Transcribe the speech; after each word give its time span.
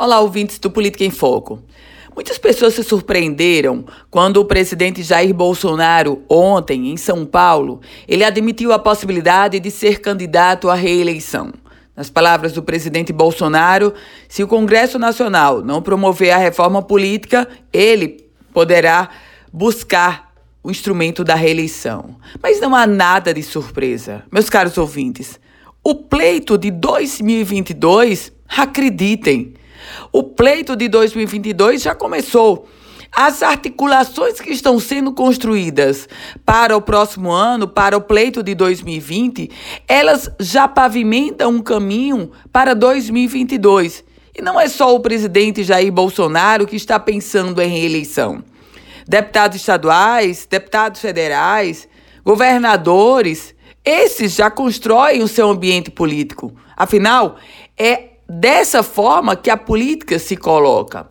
Olá, 0.00 0.20
ouvintes 0.20 0.60
do 0.60 0.70
Política 0.70 1.02
em 1.02 1.10
Foco. 1.10 1.60
Muitas 2.14 2.38
pessoas 2.38 2.74
se 2.74 2.84
surpreenderam 2.84 3.84
quando 4.08 4.36
o 4.36 4.44
presidente 4.44 5.02
Jair 5.02 5.34
Bolsonaro, 5.34 6.22
ontem, 6.28 6.92
em 6.92 6.96
São 6.96 7.26
Paulo, 7.26 7.80
ele 8.06 8.22
admitiu 8.22 8.72
a 8.72 8.78
possibilidade 8.78 9.58
de 9.58 9.72
ser 9.72 10.00
candidato 10.00 10.70
à 10.70 10.74
reeleição. 10.76 11.52
Nas 11.96 12.08
palavras 12.08 12.52
do 12.52 12.62
presidente 12.62 13.12
Bolsonaro, 13.12 13.92
se 14.28 14.40
o 14.40 14.46
Congresso 14.46 15.00
Nacional 15.00 15.64
não 15.64 15.82
promover 15.82 16.30
a 16.30 16.38
reforma 16.38 16.80
política, 16.80 17.48
ele 17.72 18.24
poderá 18.54 19.08
buscar 19.52 20.32
o 20.62 20.70
instrumento 20.70 21.24
da 21.24 21.34
reeleição. 21.34 22.14
Mas 22.40 22.60
não 22.60 22.72
há 22.72 22.86
nada 22.86 23.34
de 23.34 23.42
surpresa, 23.42 24.22
meus 24.30 24.48
caros 24.48 24.78
ouvintes. 24.78 25.40
O 25.82 25.92
pleito 25.96 26.56
de 26.56 26.70
2022, 26.70 28.30
acreditem, 28.56 29.54
o 30.12 30.22
pleito 30.22 30.76
de 30.76 30.88
2022 30.88 31.82
já 31.82 31.94
começou. 31.94 32.68
As 33.10 33.42
articulações 33.42 34.40
que 34.40 34.50
estão 34.50 34.78
sendo 34.78 35.12
construídas 35.12 36.08
para 36.44 36.76
o 36.76 36.82
próximo 36.82 37.30
ano, 37.30 37.66
para 37.66 37.96
o 37.96 38.00
pleito 38.00 38.42
de 38.42 38.54
2020, 38.54 39.50
elas 39.88 40.30
já 40.38 40.68
pavimentam 40.68 41.50
um 41.50 41.62
caminho 41.62 42.30
para 42.52 42.74
2022. 42.74 44.04
E 44.36 44.42
não 44.42 44.60
é 44.60 44.68
só 44.68 44.94
o 44.94 45.00
presidente 45.00 45.64
Jair 45.64 45.90
Bolsonaro 45.90 46.66
que 46.66 46.76
está 46.76 47.00
pensando 47.00 47.60
em 47.60 47.68
reeleição. 47.68 48.44
Deputados 49.06 49.56
estaduais, 49.56 50.46
deputados 50.48 51.00
federais, 51.00 51.88
governadores, 52.22 53.54
esses 53.84 54.34
já 54.34 54.50
constroem 54.50 55.22
o 55.22 55.28
seu 55.28 55.48
ambiente 55.48 55.90
político. 55.90 56.54
Afinal, 56.76 57.36
é 57.76 58.17
dessa 58.28 58.82
forma 58.82 59.34
que 59.34 59.48
a 59.48 59.56
política 59.56 60.18
se 60.18 60.36
coloca. 60.36 61.06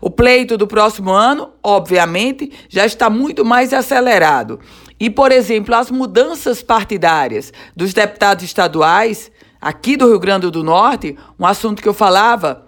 O 0.00 0.08
pleito 0.08 0.56
do 0.56 0.66
próximo 0.66 1.10
ano, 1.10 1.50
obviamente, 1.62 2.50
já 2.68 2.86
está 2.86 3.10
muito 3.10 3.44
mais 3.44 3.74
acelerado. 3.74 4.58
E, 4.98 5.10
por 5.10 5.30
exemplo, 5.30 5.74
as 5.74 5.90
mudanças 5.90 6.62
partidárias 6.62 7.52
dos 7.76 7.92
deputados 7.92 8.44
estaduais, 8.44 9.30
aqui 9.60 9.96
do 9.96 10.08
Rio 10.08 10.18
Grande 10.18 10.50
do 10.50 10.64
Norte, 10.64 11.16
um 11.38 11.44
assunto 11.44 11.82
que 11.82 11.88
eu 11.88 11.94
falava 11.94 12.66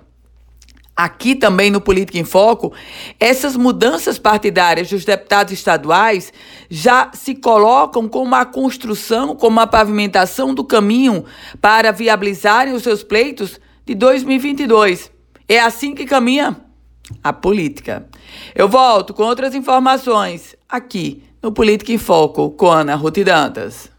aqui 0.96 1.34
também 1.34 1.70
no 1.70 1.80
Política 1.80 2.18
em 2.18 2.24
Foco, 2.24 2.72
essas 3.18 3.56
mudanças 3.56 4.18
partidárias 4.18 4.90
dos 4.90 5.04
deputados 5.04 5.52
estaduais 5.52 6.32
já 6.68 7.10
se 7.12 7.34
colocam 7.34 8.08
como 8.08 8.26
uma 8.26 8.44
construção, 8.44 9.34
como 9.34 9.56
uma 9.56 9.66
pavimentação 9.66 10.54
do 10.54 10.62
caminho 10.62 11.24
para 11.60 11.90
viabilizarem 11.90 12.74
os 12.74 12.82
seus 12.82 13.02
pleitos 13.02 13.58
de 13.84 13.94
2022. 13.94 15.10
É 15.48 15.60
assim 15.60 15.94
que 15.94 16.06
caminha 16.06 16.56
a 17.22 17.32
política. 17.32 18.08
Eu 18.54 18.68
volto 18.68 19.12
com 19.12 19.22
outras 19.22 19.54
informações 19.54 20.56
aqui 20.68 21.22
no 21.42 21.52
Política 21.52 21.92
em 21.92 21.98
Foco 21.98 22.50
com 22.50 22.70
Ana 22.70 22.94
Ruth 22.94 23.18
Dantas. 23.18 23.93